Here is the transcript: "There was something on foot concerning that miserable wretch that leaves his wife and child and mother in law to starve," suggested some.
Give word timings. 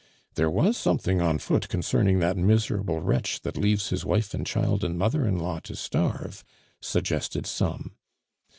"There 0.33 0.49
was 0.49 0.77
something 0.77 1.21
on 1.21 1.37
foot 1.37 1.69
concerning 1.69 2.17
that 2.17 2.35
miserable 2.35 3.01
wretch 3.01 3.41
that 3.41 3.55
leaves 3.55 3.89
his 3.89 4.03
wife 4.03 4.33
and 4.33 4.47
child 4.47 4.83
and 4.83 4.97
mother 4.97 5.27
in 5.27 5.37
law 5.37 5.59
to 5.59 5.75
starve," 5.75 6.43
suggested 6.81 7.45
some. 7.45 7.91